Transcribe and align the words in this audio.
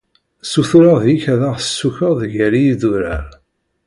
Sutureɣ 0.51 0.97
deg-k 1.05 1.25
ad 1.33 1.41
aɣ-tessukeḍ 1.49 2.17
gar 2.33 2.53
yidurar. 2.61 3.25